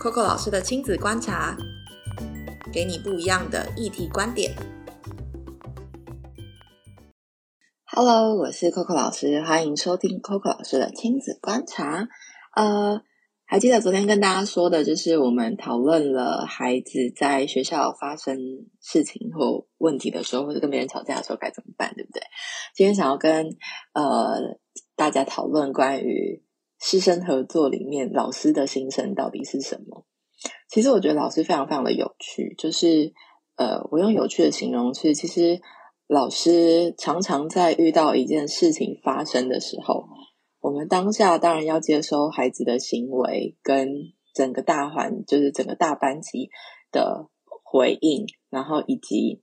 [0.00, 1.54] Coco 老师的亲子观察，
[2.72, 4.50] 给你不一样的议题观点。
[7.84, 12.08] Hello，我是 Coco 老师，欢迎收听 Coco 老师的亲子观察。
[12.56, 13.02] 呃，
[13.44, 18.38] 还记得昨天跟大家说的，就是我们讨论了孩子在学校发生
[18.80, 22.22] 事情或问题的时候，或者跟别人吵架的时候该怎么办，对不对？
[22.74, 23.50] 今天想要跟
[23.92, 24.56] 呃
[24.96, 26.42] 大家讨论关于。
[26.82, 29.89] 师生合作里面，老师的心声到底是什么？
[30.70, 33.12] 其实我觉得老师非常非常的有趣，就是
[33.56, 35.60] 呃，我用有趣的形容是，其实
[36.06, 40.04] 老师常常在遇到一件事情发生的时候，
[40.60, 43.88] 我们当下当然要接收孩子的行为跟
[44.32, 46.50] 整个大环，就是整个大班级
[46.92, 47.28] 的
[47.64, 49.42] 回应，然后以及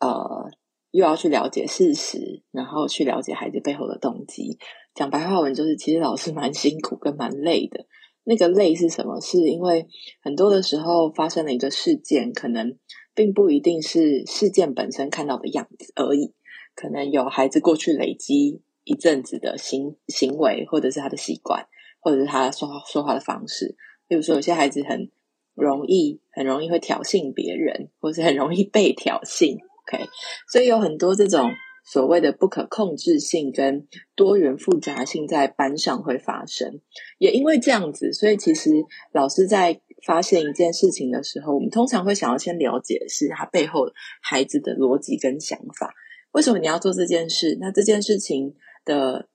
[0.00, 0.48] 呃，
[0.90, 4.58] 又要去了解事实，然后去了解孩子背后的动机。
[4.94, 7.84] 讲白话文就是，其实老师蛮辛苦跟蛮累的。
[8.24, 9.20] 那个累是什么？
[9.20, 9.86] 是因为
[10.22, 12.76] 很多的时候发生了一个事件，可能
[13.14, 16.32] 并不一定是事件本身看到的样子而已。
[16.74, 21.66] 可能有孩子过去累积一阵子的行行为，或者是他的习惯，
[22.00, 23.76] 或者是他说话说话的方式。
[24.06, 25.10] 比如说，有些孩子很
[25.54, 29.56] 容易很容易会挑衅别人，或是很容易被挑衅。
[29.82, 30.04] OK，
[30.50, 31.50] 所以有很多这种。
[31.84, 36.80] 所谓的不可控制性跟多元复杂性在班上会发生，
[37.18, 38.70] 也因为这样子，所以其实
[39.12, 43.86] 老师在发现一件事情的时候，我们通常会想要先了解是他背后
[44.22, 45.94] 孩子的逻辑跟想法。
[46.30, 47.58] 为什么你要做这件事？
[47.60, 49.28] 那这件事情的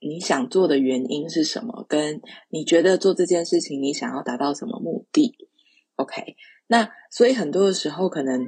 [0.00, 1.86] 你想做的原因是什么？
[1.88, 2.20] 跟
[2.50, 5.34] 你觉得做这件事情你想要达到什么目的
[5.96, 6.36] ？OK，
[6.66, 8.46] 那所以很多的时候，可能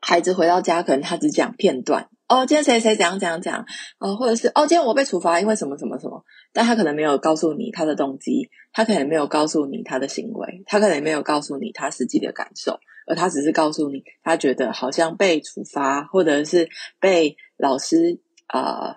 [0.00, 2.08] 孩子回到家，可能他只讲片段。
[2.28, 3.64] 哦，今天谁谁怎样怎样讲，
[3.98, 16.68] 哦，或者是哦，今天我被处罚，因为什么什么什么，但他可能没有告诉你他的动机，他可能没有告诉你他的行为，他可能没有告诉你他实际的感受，而他只是告诉你，他觉得好像被处罚，或者是
[17.00, 18.96] 被老师啊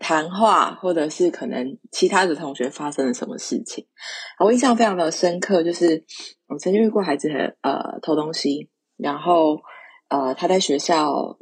[0.00, 3.86] 谈话，或者是可能其他的同学发生了什么事情。
[4.40, 6.04] 我印象非常的深刻，就是
[6.48, 7.28] 我曾经遇过孩子
[7.60, 9.60] 呃偷东西，然后
[10.08, 11.38] 呃他在学校。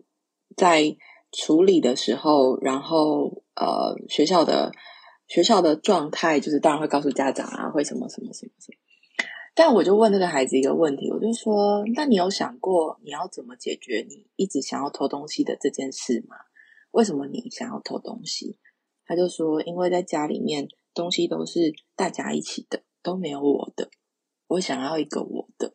[0.56, 0.96] 在
[1.32, 4.72] 处理的时候，然后呃，学校的
[5.28, 8.78] 学校的状态就是，当然会告诉家长啊，会什么什么什么什么。
[9.54, 16.36] 但我就问那个孩子一个问题，我就说：那你有想过你要怎么解决你一直想要偷东西的这件事吗？
[16.92, 18.58] 为什么你想要偷东西？
[19.04, 23.90] 他就说：因为在家里面东西都是大家一起的，都没有我的，
[24.46, 25.72] 我想要一个我的。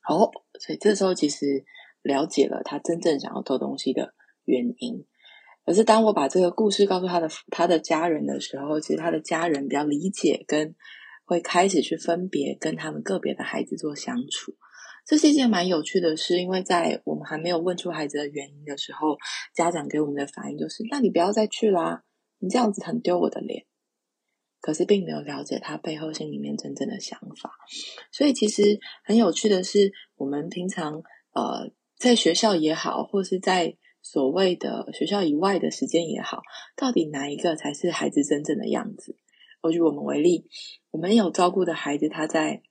[0.00, 1.66] 好，所以这时候其实。
[2.02, 4.14] 了解了他真正想要偷东西的
[4.44, 5.04] 原因，
[5.66, 10.74] 可是当我把这个故事告诉他的他的家人的时候，其实他的家人比较理解，跟
[11.26, 14.54] 会开始去分别跟他们个别的孩子做相处。
[15.04, 19.18] 这是一件蛮有趣的事，因为在我们还没有问出孩子的原因的时候，
[19.54, 22.04] 家长给我们的反应就是：那你不要再去啦，
[22.38, 23.66] 你这样子很丢我的脸。
[24.60, 27.50] 可是并没有了解他背后心里面真正的想法，
[28.10, 31.70] 所以其实很有趣的是，我们平常呃。
[31.98, 36.42] 在学校也好，或是在所谓的学校以外的时间也好，
[36.76, 39.16] 到底哪一个才是孩子真正的样子？
[39.60, 40.48] 我举我们为例，
[40.92, 42.62] 我们有照顾的孩子，他在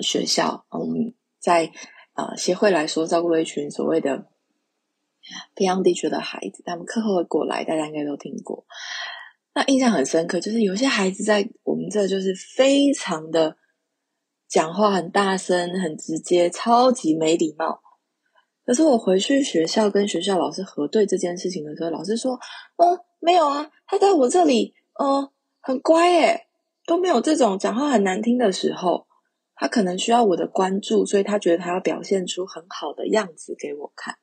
[0.00, 1.70] 学校，嗯，在
[2.14, 4.26] 呃协会来说，照顾了一群所谓的
[5.54, 8.64] 偏乡地区的孩子，他们课后会过来，大家应该都听过。
[9.54, 13.58] 那印象很深刻，就是有些孩子在我们这就是非常的
[14.48, 17.82] 讲话很大声、很直接，超级没礼貌。
[18.66, 22.38] 可是我回去学校跟学校老师核对这件事情的时候，老师说
[22.76, 26.46] ：“嗯，没有啊，他在我这里，嗯，很乖耶，
[26.84, 29.06] 都没有这种讲话很难听的时候。
[29.58, 34.16] 他可能需要我的关注，所以他觉得他要表现出很好的样子给我看。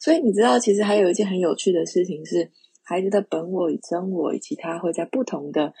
[0.00, 2.50] 所以你知道，其实还有一件很有趣的事情是，
[2.82, 5.72] 孩子的本我与真我，以及他会在不同的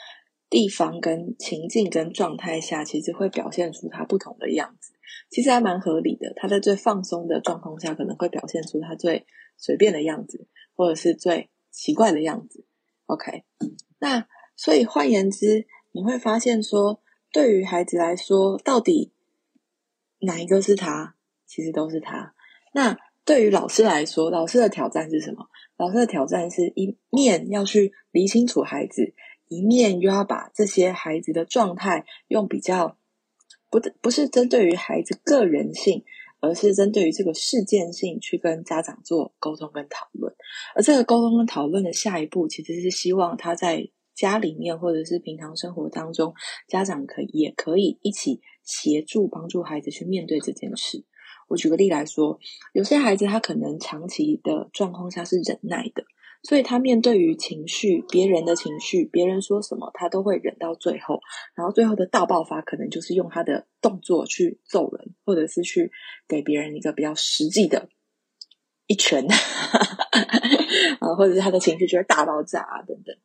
[0.48, 4.92] 地方、跟情境、跟状态下，其实会表现出他不同的样子。”
[5.30, 6.32] 其实还蛮合理的。
[6.36, 9.26] 他在最放松的状况下，可能会表现出他最
[9.56, 12.64] 随便的样子，或者是最奇怪的样子。
[13.06, 13.44] OK，
[13.98, 14.26] 那
[14.56, 17.00] 所以换言之，你会发现说，
[17.32, 19.12] 对于孩子来说，到底
[20.20, 21.16] 哪一个是他？
[21.46, 22.34] 其实都是他。
[22.72, 25.48] 那对于老师来说，老师的挑战是什么？
[25.76, 29.14] 老师的挑战是一面要去理清楚孩子，
[29.48, 32.96] 一面又要把这些孩子的状态用比较。
[33.68, 36.04] 不不是针对于孩子个人性，
[36.40, 40.32] 而是针对于这个事件性去跟家长做沟通跟讨论。
[40.76, 46.32] 而这个沟通跟讨论的下一步，其实是希望他在家里面或者是平常生活当中，
[46.68, 51.04] 家长可也可以一起协助帮助孩子去面对这件事。
[51.48, 52.38] 我举个例来说，
[52.72, 56.04] 有些孩子他可能长期的状况下是忍耐的。
[56.46, 61.20] 所以他面对于情绪，别人的情绪，别人说什么，他都会忍到最后。
[61.56, 65.90] 然后最后的大爆发，可能就是用他的动作去揍人，或者是去
[66.28, 67.88] 给别人一个比较实际的
[68.86, 69.26] 一拳，
[71.00, 73.16] 啊，或者是他的情绪就会大爆炸啊，等等。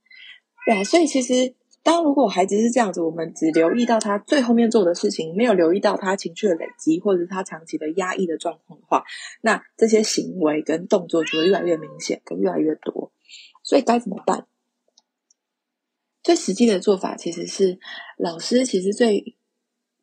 [0.65, 1.53] 对啊，所以其实
[1.83, 9.04] 当如果孩子是这样子，我们只留意到他最后面做的事情，没有留意到他情绪的累积，或者是他长期的压抑的状况的话，
[9.42, 13.12] 那这些行为跟动作就会越来越明显，跟越来越多。
[13.63, 14.45] 所以该怎么办？
[16.22, 17.80] 最实际的做法其实是，
[18.18, 19.36] 老师其实最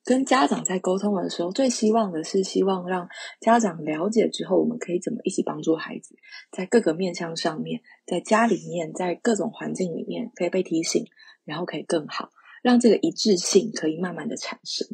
[0.04, 3.08] 跟家长在沟通的时候，最希望的是希望让
[3.40, 6.16] 家长了解之后，我们可以怎么一起帮助孩子，
[6.50, 11.06] 在各个面向上面，在家里面，在各种环境里面可以被提醒，
[11.48, 12.30] 然后可以更好，
[12.62, 14.86] 让这个一致性可以慢慢的产生。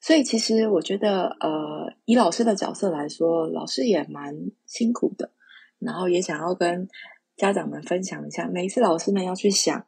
[0.00, 4.34] 所以，其实我觉得，呃，以老师的角色来说，老师也蛮
[4.66, 5.30] 辛苦的，
[5.78, 6.88] 然后也想要跟。
[7.34, 9.86] 家长们分享一下，每一次老师们要去想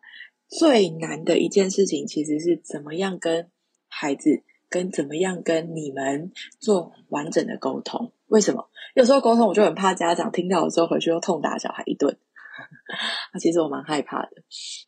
[0.48, 3.48] 最难的一件事情，其实是怎么样跟
[3.86, 8.10] 孩子，跟怎么样跟你们做完整的沟通。
[8.28, 8.70] 为什么？
[8.94, 12.16] 有时候沟通我就很怕家长听到了之后回去又痛打小孩一顿。
[13.32, 14.31] 啊，其实我蛮害怕的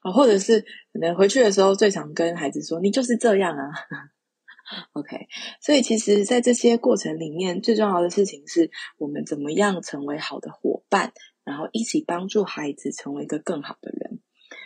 [0.00, 0.60] 啊，或者是
[0.92, 3.70] 可能回去的时候最常跟孩子说：“你就是这样啊。
[4.94, 5.28] ”OK，
[5.60, 11.12] 所以其实，在这些过程里面，最重要的事情是我们怎么样成为好的伙伴。
[11.44, 14.18] 然后一起帮助孩子成为一个更好的人，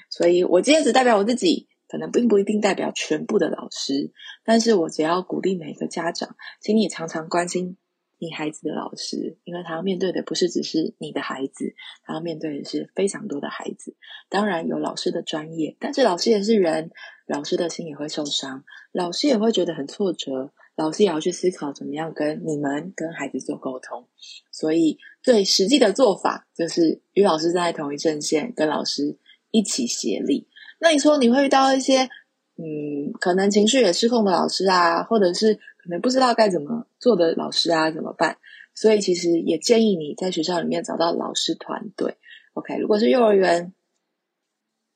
[0.09, 4.13] 所以我今天只代表我自己，可能并不一定代表全部的老师，
[4.47, 7.77] 但是我只要鼓励每一个家长，请你常常关心
[8.20, 11.75] 你孩子的老师，因为他要面对的不是只是你的孩子，
[12.05, 13.96] 他要面对的是非常多的孩子。
[14.28, 16.90] 当然有老师的专业，但是老师也是人，
[17.26, 18.62] 老师的心也会受伤，
[18.93, 20.52] 老师也会觉得很挫折。
[20.76, 24.06] 老师也要去思考怎么样跟你们跟孩子做沟通，
[24.50, 29.19] 所以最实际的做法就是与老师在同一阵线，跟老师
[29.50, 30.49] 一起协力。
[30.78, 32.08] 那你说你会遇到一些
[32.56, 38.37] 嗯，可能情绪也失控的老师啊，或者是可能不知道该怎么做的老师啊，怎么办？
[38.75, 42.19] 所以其实也建议你在学校里面找到老师团队。
[42.55, 43.73] OK，如果是幼儿园，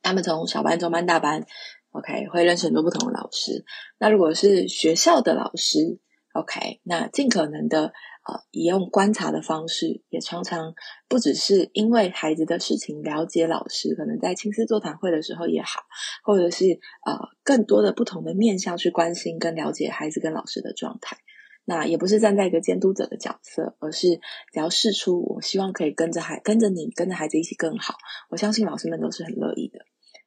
[0.03, 1.47] 他们从小班、中班、大班。
[1.91, 3.65] OK，会认识很多不同的老师。
[3.99, 5.99] 那如果是学校的老师
[6.35, 7.93] ，OK，那尽可能的
[8.27, 10.75] 呃，以用观察的方式，也常常
[11.09, 15.81] 不只是因为孩子的事情了解老师，可能在青师座谈会的时候也好，
[16.23, 21.17] 或者是呃更多的不同的面向去关心跟了解孩子跟老师的状态。
[21.65, 24.21] 那也不是站在一个监督者的角色，而是
[24.53, 27.95] 只要试出，我希望可以跟着孩跟着你跟着孩子一起更好。
[28.29, 29.81] 我相信老师们都是很乐意的。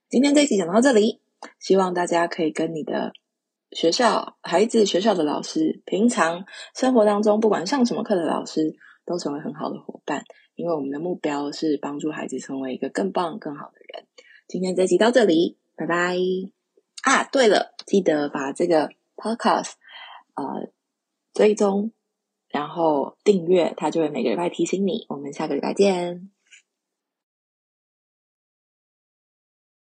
[0.10, 1.22] 今天这一集讲到这里。
[1.60, 3.14] 希望大家可以跟你的
[3.72, 8.76] 学校孩子、学校的老师，平常生活当中不管上什么课的老师，
[9.06, 10.24] 都成为很好的伙伴。
[10.56, 14.08] 因为我们的目标是帮助孩子成为一个更棒、更好的人。
[14.48, 16.18] 今天这集到这里，拜拜。
[17.04, 19.74] 啊，对了，记得把这个 podcast
[20.34, 20.72] 呃
[21.34, 21.92] 追踪，
[22.50, 25.06] 然后订阅，它就会每个礼拜提醒你。
[25.10, 26.37] 我们下个礼拜见。